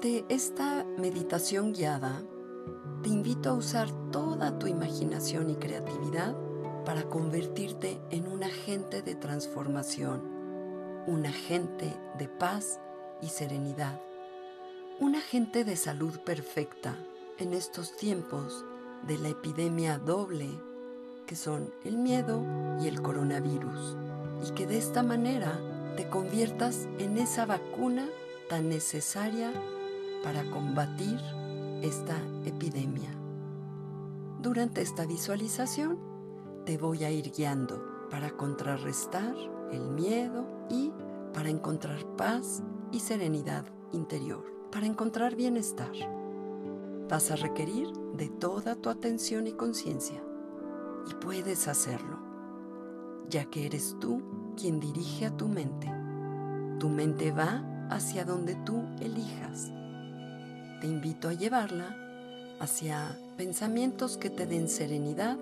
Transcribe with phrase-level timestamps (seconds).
[0.00, 2.22] Durante esta meditación guiada,
[3.02, 6.36] te invito a usar toda tu imaginación y creatividad
[6.84, 10.22] para convertirte en un agente de transformación,
[11.08, 12.78] un agente de paz
[13.20, 14.00] y serenidad,
[15.00, 16.94] un agente de salud perfecta
[17.38, 18.64] en estos tiempos
[19.04, 20.48] de la epidemia doble
[21.26, 22.44] que son el miedo
[22.80, 23.96] y el coronavirus,
[24.46, 25.58] y que de esta manera
[25.96, 28.08] te conviertas en esa vacuna
[28.48, 29.52] tan necesaria
[30.22, 31.18] para combatir
[31.82, 33.10] esta epidemia.
[34.40, 35.98] Durante esta visualización
[36.64, 39.34] te voy a ir guiando para contrarrestar
[39.72, 40.92] el miedo y
[41.32, 45.92] para encontrar paz y serenidad interior, para encontrar bienestar.
[47.08, 50.22] Vas a requerir de toda tu atención y conciencia
[51.10, 52.18] y puedes hacerlo,
[53.28, 54.22] ya que eres tú
[54.56, 55.90] quien dirige a tu mente.
[56.78, 59.72] Tu mente va hacia donde tú elijas.
[60.80, 61.96] Te invito a llevarla
[62.60, 65.36] hacia pensamientos que te den serenidad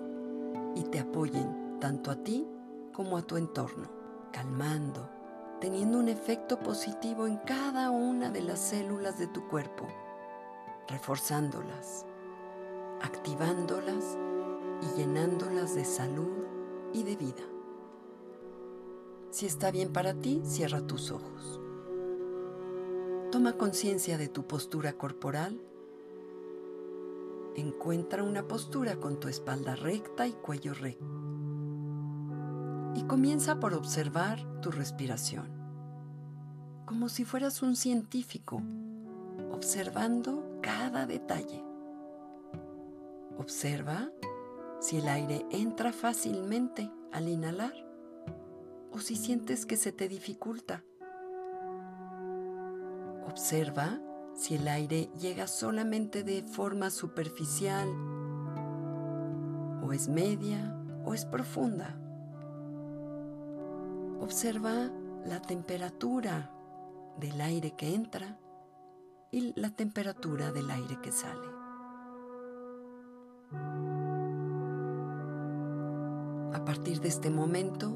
[0.75, 2.47] y te apoyen tanto a ti
[2.91, 3.87] como a tu entorno,
[4.31, 5.09] calmando,
[5.61, 9.87] teniendo un efecto positivo en cada una de las células de tu cuerpo,
[10.87, 12.05] reforzándolas,
[13.03, 14.17] activándolas
[14.81, 16.31] y llenándolas de salud
[16.93, 17.43] y de vida.
[19.29, 21.66] Si está bien para ti, cierra tus ojos.
[23.31, 25.59] Toma conciencia de tu postura corporal.
[27.57, 31.05] Encuentra una postura con tu espalda recta y cuello recto.
[32.95, 35.49] Y comienza por observar tu respiración,
[36.85, 38.61] como si fueras un científico,
[39.51, 41.65] observando cada detalle.
[43.37, 44.09] Observa
[44.79, 47.73] si el aire entra fácilmente al inhalar
[48.91, 50.85] o si sientes que se te dificulta.
[53.27, 53.99] Observa
[54.33, 57.89] si el aire llega solamente de forma superficial
[59.83, 60.73] o es media
[61.03, 61.99] o es profunda.
[64.21, 64.91] Observa
[65.25, 66.51] la temperatura
[67.19, 68.39] del aire que entra
[69.29, 71.47] y la temperatura del aire que sale.
[76.53, 77.93] A partir de este momento,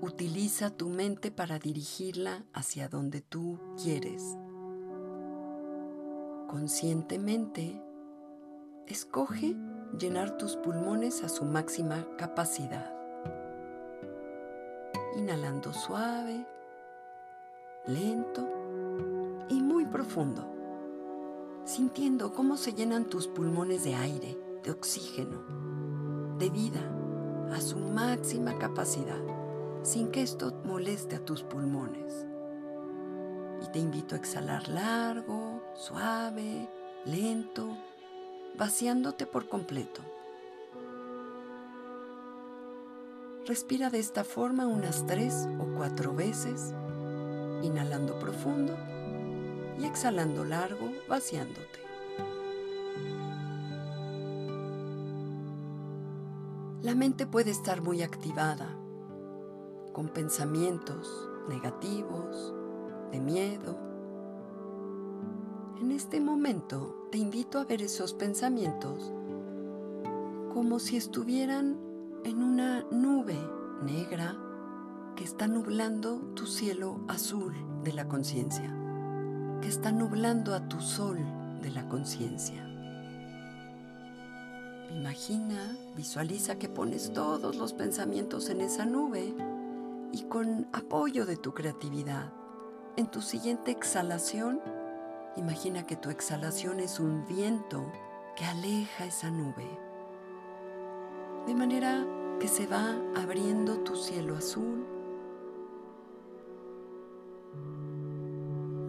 [0.00, 4.36] utiliza tu mente para dirigirla hacia donde tú quieres
[6.52, 7.82] conscientemente,
[8.86, 9.56] escoge
[9.98, 12.92] llenar tus pulmones a su máxima capacidad.
[15.16, 16.46] Inhalando suave,
[17.86, 18.46] lento
[19.48, 20.46] y muy profundo,
[21.64, 25.40] sintiendo cómo se llenan tus pulmones de aire, de oxígeno,
[26.38, 26.82] de vida
[27.50, 29.22] a su máxima capacidad,
[29.80, 32.26] sin que esto moleste a tus pulmones.
[33.62, 36.68] Y te invito a exhalar largo suave,
[37.04, 37.76] lento,
[38.56, 40.02] vaciándote por completo.
[43.46, 46.72] Respira de esta forma unas tres o cuatro veces,
[47.62, 48.76] inhalando profundo
[49.78, 51.80] y exhalando largo, vaciándote.
[56.82, 58.68] La mente puede estar muy activada,
[59.92, 62.54] con pensamientos negativos,
[63.10, 63.91] de miedo,
[65.82, 69.12] en este momento te invito a ver esos pensamientos
[70.54, 71.76] como si estuvieran
[72.24, 73.36] en una nube
[73.82, 74.36] negra
[75.16, 77.52] que está nublando tu cielo azul
[77.82, 78.72] de la conciencia,
[79.60, 81.18] que está nublando a tu sol
[81.60, 82.64] de la conciencia.
[84.88, 89.34] Imagina, visualiza que pones todos los pensamientos en esa nube
[90.12, 92.32] y con apoyo de tu creatividad,
[92.96, 94.60] en tu siguiente exhalación,
[95.36, 97.90] Imagina que tu exhalación es un viento
[98.36, 99.66] que aleja esa nube,
[101.46, 102.06] de manera
[102.38, 104.84] que se va abriendo tu cielo azul.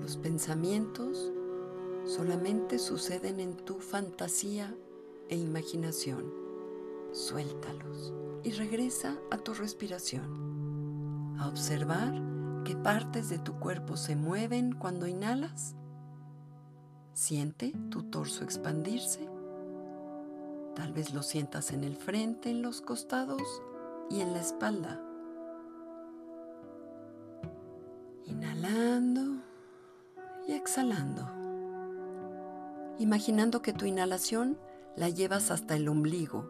[0.01, 1.31] Los pensamientos
[2.05, 4.75] solamente suceden en tu fantasía
[5.29, 6.33] e imaginación.
[7.13, 8.13] Suéltalos
[8.43, 12.13] y regresa a tu respiración, a observar
[12.65, 15.75] qué partes de tu cuerpo se mueven cuando inhalas.
[17.13, 19.30] Siente tu torso expandirse.
[20.75, 23.42] Tal vez lo sientas en el frente, en los costados
[24.10, 25.00] y en la espalda.
[28.25, 29.44] Inhalando
[30.48, 31.30] y exhalando.
[32.98, 34.57] Imaginando que tu inhalación
[34.95, 36.50] la llevas hasta el ombligo,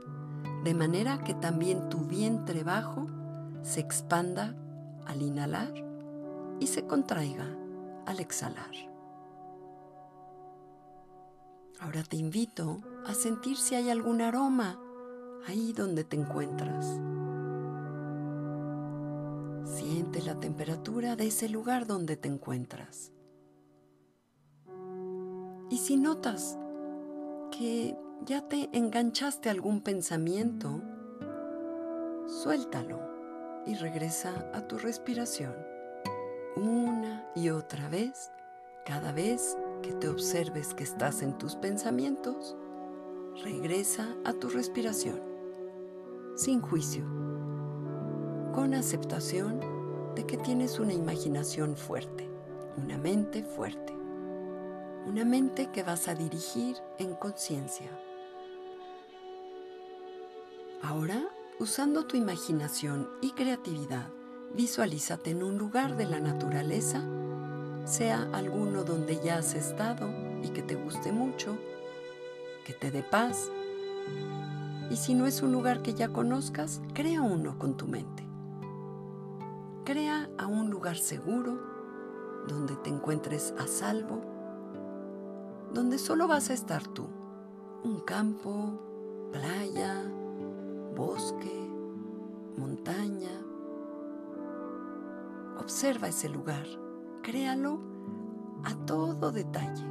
[0.64, 3.08] de manera que también tu vientre bajo
[3.64, 4.56] se expanda
[5.06, 5.74] al inhalar
[6.62, 7.48] y se contraiga
[8.06, 8.93] al exhalar.
[11.84, 14.80] Ahora te invito a sentir si hay algún aroma
[15.46, 16.98] ahí donde te encuentras.
[19.66, 23.12] Siente la temperatura de ese lugar donde te encuentras.
[25.70, 26.58] Y si notas
[27.52, 30.82] que ya te enganchaste algún pensamiento,
[32.28, 33.02] suéltalo
[33.66, 35.54] y regresa a tu respiración
[36.56, 38.32] una y otra vez,
[38.86, 42.56] cada vez que te observes que estás en tus pensamientos,
[43.44, 45.22] regresa a tu respiración,
[46.36, 47.04] sin juicio,
[48.54, 49.60] con aceptación
[50.16, 52.28] de que tienes una imaginación fuerte,
[52.78, 53.94] una mente fuerte,
[55.06, 57.92] una mente que vas a dirigir en conciencia.
[60.82, 61.28] Ahora,
[61.60, 64.08] usando tu imaginación y creatividad,
[64.54, 67.04] visualízate en un lugar de la naturaleza,
[67.86, 70.10] sea alguno donde ya has estado
[70.42, 71.58] y que te guste mucho,
[72.66, 73.52] que te dé paz.
[74.90, 78.24] Y si no es un lugar que ya conozcas, crea uno con tu mente.
[79.86, 81.60] Crea a un lugar seguro,
[82.48, 84.22] donde te encuentres a salvo,
[85.74, 87.08] donde solo vas a estar tú.
[87.84, 90.04] Un campo, playa,
[90.96, 91.70] bosque,
[92.58, 93.32] montaña.
[95.60, 96.66] Observa ese lugar,
[97.24, 97.80] créalo
[98.66, 99.86] a todo detalle,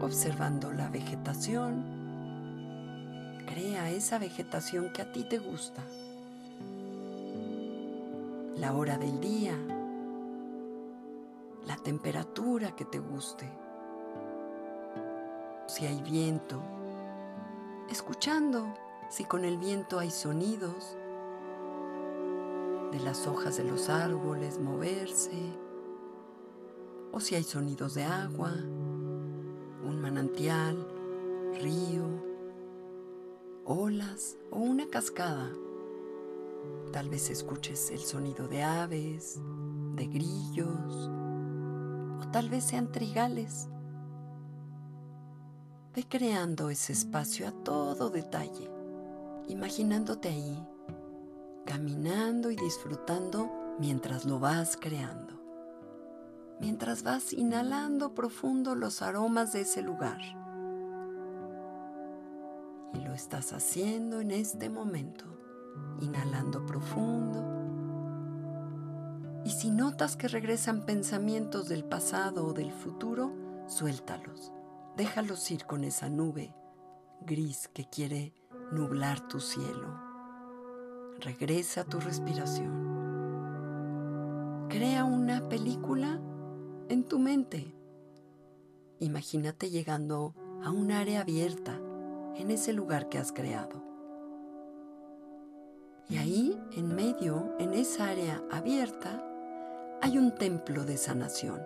[0.00, 1.84] observando la vegetación.
[3.46, 5.82] Crea esa vegetación que a ti te gusta.
[8.56, 9.56] La hora del día,
[11.66, 13.48] la temperatura que te guste.
[15.68, 16.60] Si hay viento,
[17.88, 18.74] escuchando
[19.08, 20.96] si con el viento hay sonidos
[22.90, 25.61] de las hojas de los árboles moverse,
[27.12, 30.76] o si hay sonidos de agua, un manantial,
[31.60, 32.04] río,
[33.64, 35.50] olas o una cascada.
[36.92, 39.40] Tal vez escuches el sonido de aves,
[39.94, 41.10] de grillos,
[42.20, 43.68] o tal vez sean trigales.
[45.94, 48.82] Ve creando ese espacio a todo detalle
[49.48, 50.66] imaginándote ahí,
[51.66, 55.41] caminando y disfrutando mientras lo vas creando,
[56.62, 60.20] mientras vas inhalando profundo los aromas de ese lugar.
[62.94, 65.24] Y lo estás haciendo en este momento,
[66.00, 67.44] inhalando profundo.
[69.44, 73.32] Y si notas que regresan pensamientos del pasado o del futuro,
[73.66, 74.52] suéltalos,
[74.96, 76.54] déjalos ir con esa nube
[77.22, 78.34] gris que quiere
[78.70, 80.00] nublar tu cielo.
[81.18, 82.92] Regresa a tu respiración.
[84.68, 86.20] Crea una película
[86.92, 87.74] en tu mente.
[88.98, 91.80] Imagínate llegando a un área abierta
[92.36, 93.82] en ese lugar que has creado.
[96.10, 99.26] Y ahí, en medio, en esa área abierta,
[100.02, 101.62] hay un templo de sanación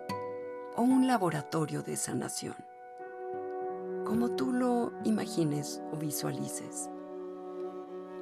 [0.77, 2.55] o un laboratorio de sanación,
[4.05, 6.89] como tú lo imagines o visualices.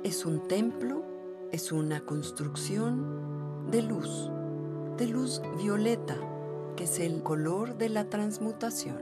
[0.04, 1.04] Es un templo,
[1.52, 4.32] es una construcción de luz,
[4.98, 6.18] de luz violeta,
[6.76, 9.02] que es el color de la transmutación.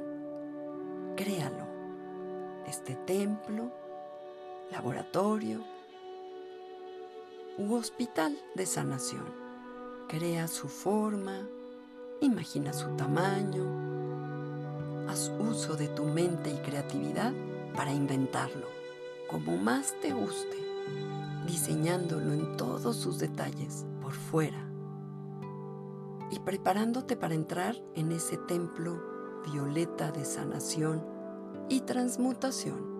[1.16, 1.68] Créalo.
[2.68, 3.72] Este templo,
[4.72, 5.64] laboratorio
[7.58, 9.26] u hospital de sanación.
[10.08, 11.48] Crea su forma,
[12.22, 13.66] imagina su tamaño,
[15.10, 17.34] haz uso de tu mente y creatividad
[17.76, 18.68] para inventarlo,
[19.30, 20.58] como más te guste
[21.46, 24.73] diseñándolo en todos sus detalles por fuera
[26.34, 29.00] y preparándote para entrar en ese templo
[29.46, 31.06] violeta de sanación
[31.70, 32.92] y transmutación.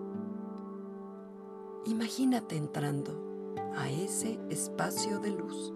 [1.84, 5.74] Imagínate entrando a ese espacio de luz,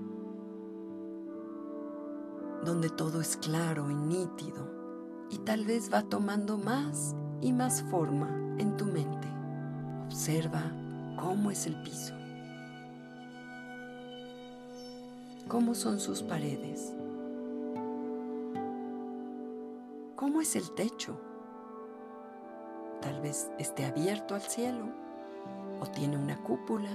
[2.64, 8.28] donde todo es claro y nítido y tal vez va tomando más y más forma
[8.58, 9.26] en tu mente.
[10.06, 10.62] Observa
[11.20, 12.14] cómo es el piso,
[15.48, 16.94] cómo son sus paredes,
[20.18, 21.16] cómo es el techo.
[23.00, 24.86] Tal vez esté abierto al cielo
[25.80, 26.90] o tiene una cúpula.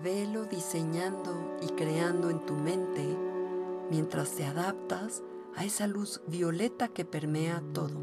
[0.00, 3.04] Velo diseñando y creando en tu mente
[3.90, 5.24] mientras te adaptas
[5.56, 7.98] a esa luz violeta que permea todo.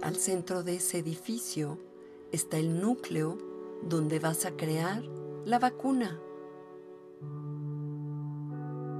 [0.00, 1.76] Al centro de ese edificio
[2.30, 3.36] está el núcleo
[3.82, 5.02] donde vas a crear
[5.44, 6.20] la vacuna.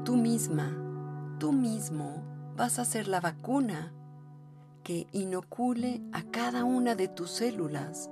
[0.09, 0.75] Tú misma,
[1.39, 2.25] tú mismo
[2.57, 3.93] vas a ser la vacuna
[4.83, 8.09] que inocule a cada una de tus células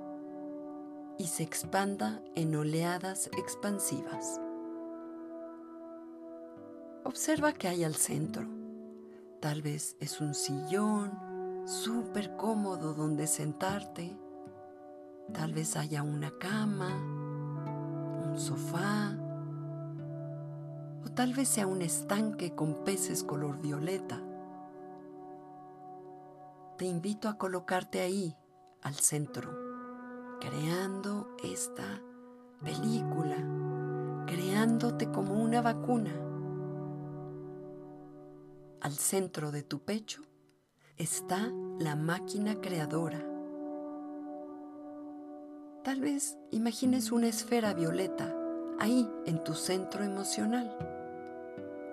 [1.17, 4.39] y se expanda en oleadas expansivas.
[7.03, 8.47] Observa que hay al centro.
[9.41, 11.17] Tal vez es un sillón
[11.65, 14.15] súper cómodo donde sentarte.
[15.33, 16.93] Tal vez haya una cama,
[18.23, 19.17] un sofá.
[21.07, 24.21] O tal vez sea un estanque con peces color violeta.
[26.77, 28.35] Te invito a colocarte ahí,
[28.81, 29.49] al centro,
[30.41, 32.01] creando esta
[32.61, 33.37] película,
[34.25, 36.11] creándote como una vacuna
[38.81, 40.23] al centro de tu pecho
[40.97, 43.25] está la máquina creadora.
[45.85, 48.36] Tal vez imagines una esfera violeta
[48.79, 50.75] ahí en tu centro emocional.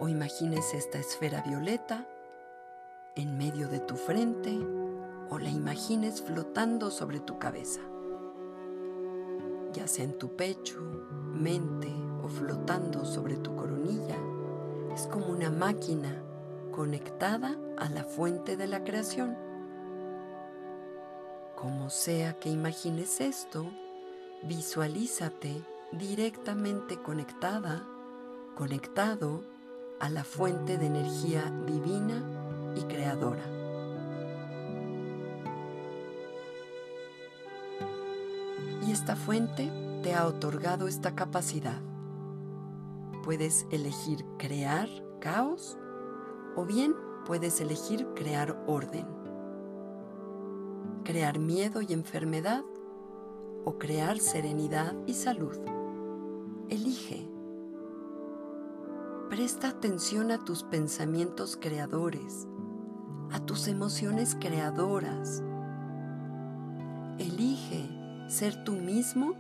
[0.01, 2.07] O imagines esta esfera violeta
[3.17, 4.59] en medio de tu frente
[5.31, 7.81] o la imagines flotando sobre tu cabeza.
[9.73, 10.81] Ya sea en tu pecho,
[11.33, 14.17] mente o flotando sobre tu coronilla,
[14.93, 16.23] es como una máquina
[16.71, 19.37] conectada a la fuente de la creación.
[21.57, 23.67] Como sea que imagines esto,
[24.43, 25.63] visualízate
[25.95, 27.87] directamente conectada,
[28.55, 29.43] conectado
[30.01, 32.23] a la fuente de energía divina
[32.77, 33.45] y creadora.
[38.87, 39.71] Y esta fuente
[40.03, 41.81] te ha otorgado esta capacidad.
[43.23, 44.89] Puedes elegir crear
[45.21, 45.79] caos
[46.57, 49.07] o bien puedes elegir crear orden,
[51.05, 52.65] crear miedo y enfermedad
[53.65, 55.74] o crear serenidad y salud.
[56.69, 57.29] Elige.
[59.29, 62.47] Presta atención a tus pensamientos creadores,
[63.33, 65.43] a tus emociones creadoras.
[67.19, 67.89] Elige
[68.29, 69.35] ser tú mismo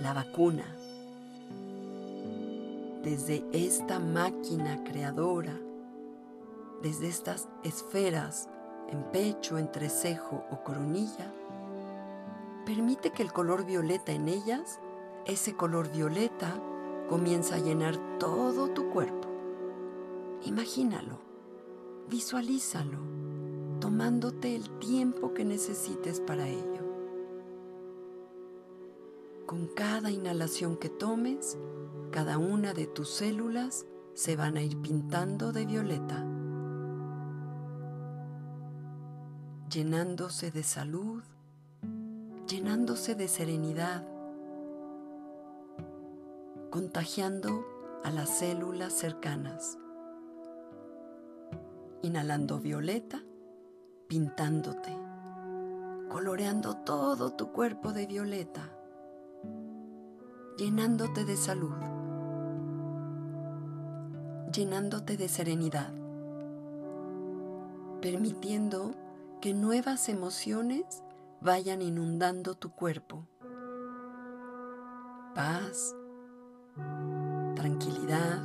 [0.00, 0.64] la vacuna.
[3.02, 5.58] Desde esta máquina creadora
[6.82, 8.48] desde estas esferas
[8.90, 11.32] en pecho, entrecejo o coronilla,
[12.66, 14.80] permite que el color violeta en ellas,
[15.26, 16.60] ese color violeta,
[17.08, 19.28] comienza a llenar todo tu cuerpo.
[20.44, 21.18] Imagínalo,
[22.08, 22.98] visualízalo,
[23.80, 26.82] tomándote el tiempo que necesites para ello.
[29.46, 31.58] Con cada inhalación que tomes,
[32.10, 36.26] cada una de tus células se van a ir pintando de violeta.
[39.72, 41.22] llenándose de salud,
[42.46, 44.06] llenándose de serenidad,
[46.72, 47.66] contagiando
[48.02, 49.76] a las células cercanas.
[52.00, 53.22] Inhalando violeta,
[54.08, 54.90] pintándote,
[56.08, 58.70] coloreando todo tu cuerpo de violeta,
[60.56, 61.76] llenándote de salud,
[64.50, 65.92] llenándote de serenidad,
[68.00, 68.94] permitiendo
[69.42, 71.02] que nuevas emociones
[71.42, 73.26] vayan inundando tu cuerpo.
[75.34, 75.94] Paz,
[77.54, 78.42] tranquilidad,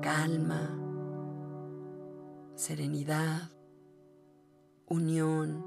[0.00, 0.70] calma,
[2.54, 3.50] serenidad,
[4.86, 5.64] unión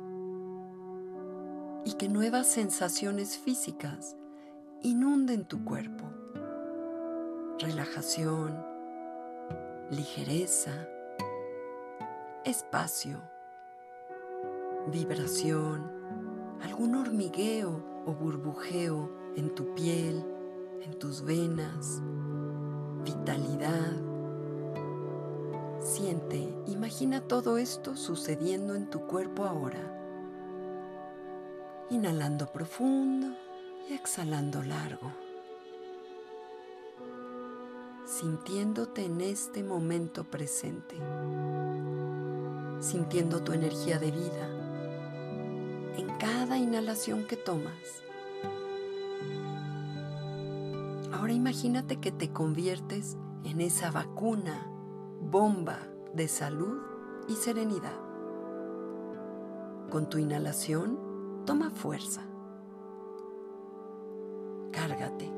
[1.85, 4.15] y que nuevas sensaciones físicas
[4.81, 6.05] inunden tu cuerpo.
[7.59, 8.63] Relajación,
[9.89, 10.87] ligereza,
[12.43, 13.21] espacio
[14.91, 15.91] vibración,
[16.63, 20.23] algún hormigueo o burbujeo en tu piel,
[20.83, 22.01] en tus venas,
[23.03, 23.93] vitalidad.
[25.79, 29.79] Siente, imagina todo esto sucediendo en tu cuerpo ahora.
[31.89, 33.35] Inhalando profundo
[33.89, 35.11] y exhalando largo.
[38.05, 40.95] Sintiéndote en este momento presente.
[42.79, 44.49] Sintiendo tu energía de vida
[45.97, 48.06] en cada inhalación que tomas.
[51.27, 54.65] Ahora imagínate que te conviertes en esa vacuna,
[55.19, 55.77] bomba
[56.13, 56.77] de salud
[57.27, 57.99] y serenidad.
[59.91, 60.97] Con tu inhalación,
[61.45, 62.21] toma fuerza.
[64.71, 65.29] Cárgate.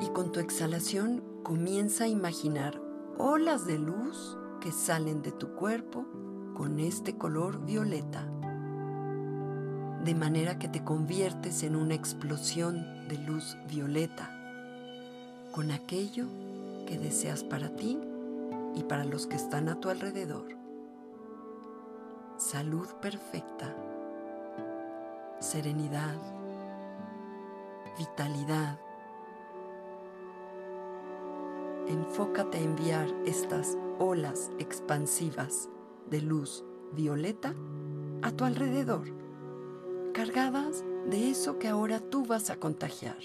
[0.00, 2.80] Y con tu exhalación comienza a imaginar
[3.18, 6.06] olas de luz que salen de tu cuerpo
[6.54, 8.30] con este color violeta.
[10.04, 14.33] De manera que te conviertes en una explosión de luz violeta,
[15.54, 16.26] con aquello
[16.86, 17.96] que deseas para ti
[18.74, 20.54] y para los que están a tu alrededor
[22.36, 23.74] salud perfecta,
[25.38, 26.16] serenidad,
[27.98, 28.80] vitalidad.
[31.86, 35.68] Enfócate a enviar estas olas expansivas
[36.10, 37.54] de luz violeta
[38.22, 39.06] a tu alrededor,
[40.12, 43.18] cargadas de eso que ahora tú vas a contagiar.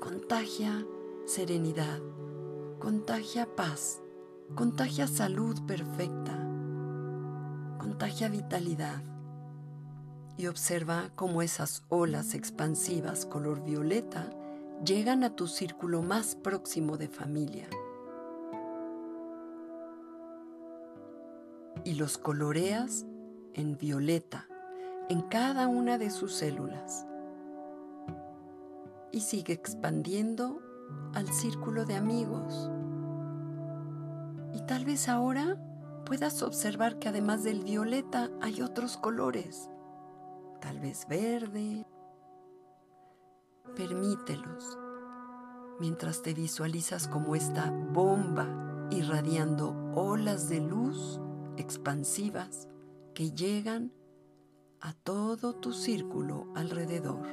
[0.00, 0.84] Contagia
[1.26, 2.00] serenidad,
[2.78, 4.00] contagia paz,
[4.54, 6.46] contagia salud perfecta
[7.96, 9.00] contagia vitalidad.
[10.36, 14.28] Y observa cómo esas olas expansivas color violeta
[14.84, 17.66] llegan a tu círculo más próximo de familia.
[21.84, 23.06] Y los coloreas
[23.54, 24.46] en violeta
[25.08, 27.06] en cada una de sus células.
[29.10, 30.60] Y sigue expandiendo
[31.14, 32.70] al círculo de amigos.
[34.52, 35.56] Y tal vez ahora
[36.04, 39.70] puedas observar que además del violeta hay otros colores,
[40.60, 41.86] tal vez verde.
[43.74, 44.78] Permítelos
[45.78, 51.20] mientras te visualizas como esta bomba irradiando olas de luz
[51.56, 52.68] expansivas
[53.14, 53.92] que llegan
[54.80, 57.26] a todo tu círculo alrededor,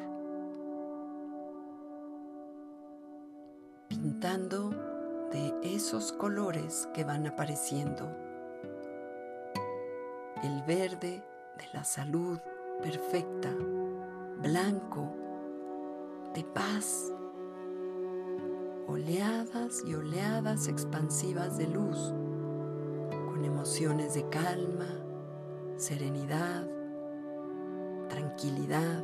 [4.23, 8.09] de esos colores que van apareciendo.
[10.41, 11.21] El verde
[11.57, 12.39] de la salud
[12.81, 13.53] perfecta,
[14.41, 15.13] blanco,
[16.33, 17.11] de paz,
[18.87, 22.13] oleadas y oleadas expansivas de luz,
[23.25, 24.87] con emociones de calma,
[25.75, 26.65] serenidad,
[28.07, 29.03] tranquilidad,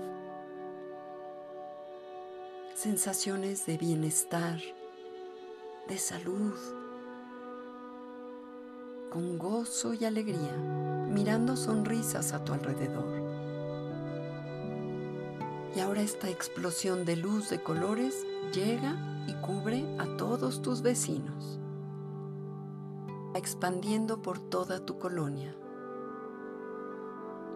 [2.73, 4.59] sensaciones de bienestar,
[5.89, 6.53] de salud,
[9.11, 10.55] con gozo y alegría,
[11.09, 13.23] mirando sonrisas a tu alrededor.
[15.75, 18.23] Y ahora esta explosión de luz de colores
[18.53, 21.59] llega y cubre a todos tus vecinos,
[23.33, 25.55] expandiendo por toda tu colonia.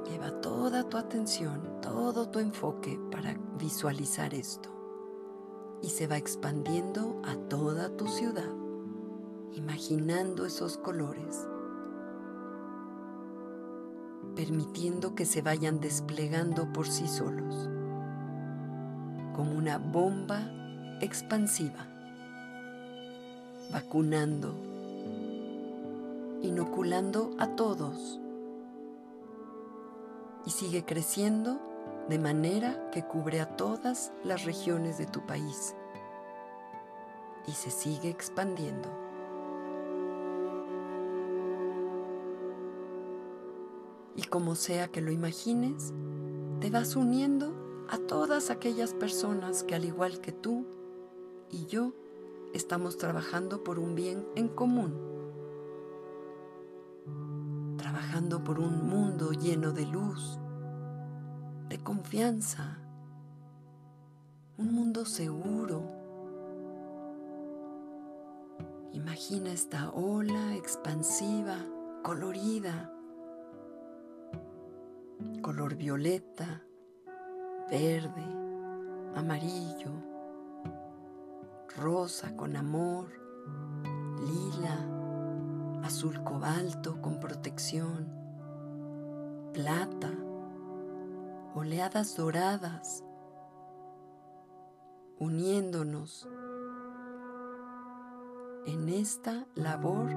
[0.10, 4.72] Lleva toda tu atención, todo tu enfoque para visualizar esto.
[5.84, 8.50] Y se va expandiendo a toda tu ciudad
[9.56, 11.48] imaginando esos colores,
[14.36, 17.69] permitiendo que se vayan desplegando por sí solos,
[19.36, 20.50] como una bomba
[21.02, 21.88] expansiva,
[23.72, 24.56] vacunando,
[26.41, 28.19] inoculando a todos
[30.46, 31.60] y sigue creciendo
[32.09, 35.75] de manera que cubre a todas las regiones de tu país
[37.47, 38.89] y se sigue expandiendo.
[44.15, 45.93] Y como sea que lo imagines,
[46.59, 50.65] te vas uniendo a todas aquellas personas que al igual que tú
[51.49, 51.93] y yo
[52.53, 54.93] estamos trabajando por un bien en común.
[57.77, 60.39] Trabajando por un mundo lleno de luz,
[61.73, 62.77] de confianza,
[64.59, 65.81] un mundo seguro.
[68.91, 71.57] Imagina esta ola expansiva,
[72.03, 72.93] colorida,
[75.41, 76.62] color violeta,
[77.71, 78.23] verde,
[79.15, 79.93] amarillo,
[81.75, 83.07] rosa con amor,
[84.27, 88.13] lila, azul cobalto con protección,
[89.53, 90.22] plata,
[91.55, 93.03] oleadas doradas,
[95.19, 96.27] uniéndonos
[98.65, 100.09] en esta labor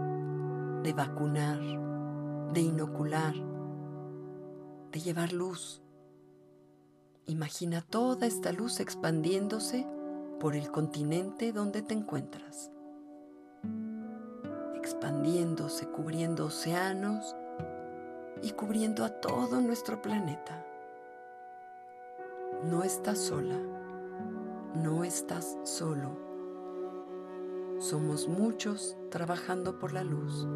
[0.82, 1.60] de vacunar,
[2.52, 3.34] de inocular,
[4.92, 5.82] de llevar luz,
[7.28, 9.84] Imagina toda esta luz expandiéndose
[10.38, 12.70] por el continente donde te encuentras,
[14.76, 17.34] expandiéndose, cubriendo océanos
[18.42, 20.65] y cubriendo a todo nuestro planeta.
[22.64, 23.58] No estás sola,
[24.74, 26.16] no estás solo.
[27.78, 30.46] Somos muchos trabajando por la luz,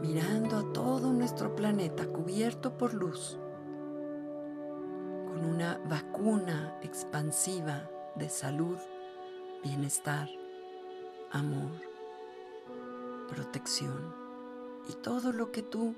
[0.00, 3.38] mirando a todo nuestro planeta cubierto por luz,
[5.28, 8.78] con una vacuna expansiva de salud,
[9.62, 10.28] bienestar,
[11.30, 11.70] amor,
[13.28, 14.14] protección
[14.88, 15.94] y todo lo que tú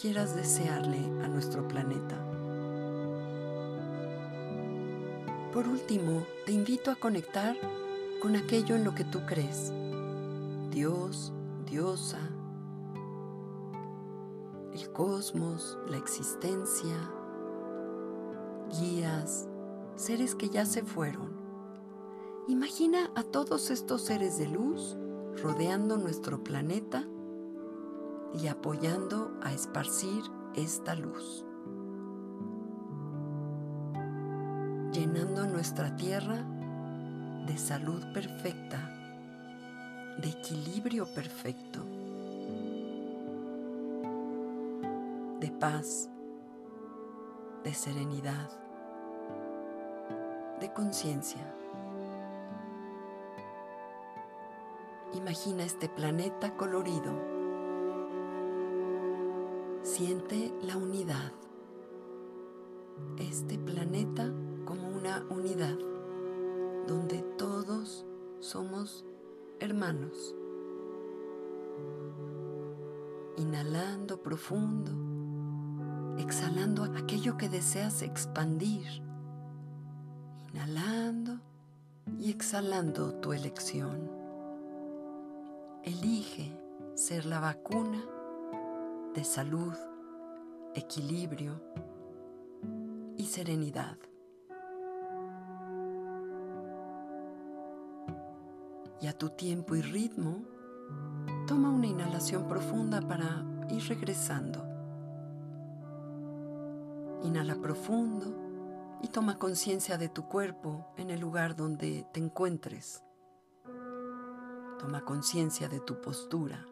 [0.00, 2.16] quieras desearle a nuestro planeta.
[5.56, 7.56] Por último, te invito a conectar
[8.20, 9.72] con aquello en lo que tú crees.
[10.68, 11.32] Dios,
[11.64, 12.18] diosa,
[14.74, 16.94] el cosmos, la existencia,
[18.78, 19.48] guías,
[19.94, 21.32] seres que ya se fueron.
[22.48, 24.98] Imagina a todos estos seres de luz
[25.42, 27.08] rodeando nuestro planeta
[28.34, 30.22] y apoyando a esparcir
[30.54, 31.46] esta luz.
[34.96, 36.44] llenando nuestra tierra
[37.46, 38.76] de salud perfecta,
[40.18, 41.80] de equilibrio perfecto,
[45.40, 46.10] de paz,
[47.64, 48.50] de serenidad,
[50.60, 51.54] de conciencia.
[55.14, 57.14] Imagina este planeta colorido.
[59.80, 61.32] Siente la unidad.
[63.16, 64.30] Este planeta
[64.66, 65.78] como una unidad
[66.86, 68.04] donde todos
[68.40, 69.06] somos
[69.60, 70.34] hermanos.
[73.38, 74.92] Inhalando profundo,
[76.18, 78.86] exhalando aquello que deseas expandir.
[80.52, 81.40] Inhalando
[82.18, 84.10] y exhalando tu elección.
[85.82, 86.52] Elige
[86.94, 88.04] ser la vacuna
[89.14, 89.74] de salud,
[90.74, 91.60] equilibrio
[93.16, 93.96] y serenidad.
[99.00, 100.42] Y a tu tiempo y ritmo,
[101.46, 104.64] toma una inhalación profunda para ir regresando.
[107.22, 113.02] Inhala profundo y toma conciencia de tu cuerpo en el lugar donde te encuentres.
[114.78, 116.66] Toma conciencia de tu postura.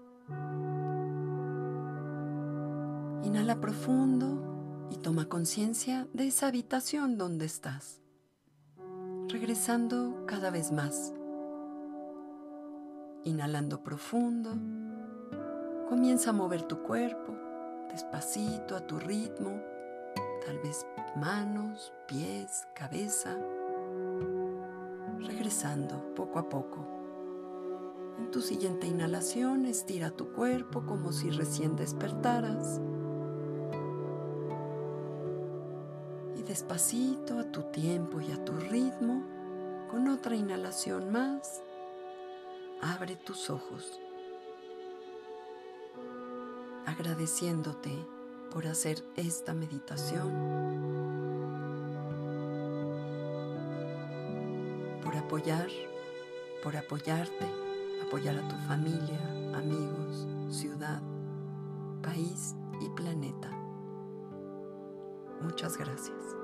[3.25, 8.01] Inhala profundo y toma conciencia de esa habitación donde estás,
[9.29, 11.15] regresando cada vez más
[13.27, 14.51] Inhalando profundo,
[15.89, 17.35] comienza a mover tu cuerpo
[17.91, 19.63] despacito a tu ritmo,
[20.45, 20.85] tal vez
[21.17, 23.35] manos, pies, cabeza,
[25.21, 26.85] regresando poco a poco.
[28.19, 32.81] En tu siguiente inhalación estira tu cuerpo como si recién despertaras.
[36.37, 39.23] Y despacito a tu tiempo y a tu ritmo,
[39.91, 41.63] con otra inhalación más,
[42.85, 43.99] abre tus ojos,
[46.85, 47.91] agradeciéndote
[48.53, 50.31] por hacer esta meditación,
[55.03, 55.69] por apoyar,
[56.63, 57.47] por apoyarte,
[58.07, 59.21] apoyar a tu familia,
[59.55, 61.01] amigos, ciudad,
[62.03, 63.51] país y planeta.
[65.41, 66.44] Muchas gracias.